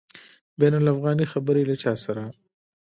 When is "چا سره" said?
1.83-2.23